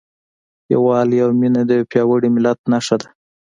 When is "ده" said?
3.01-3.07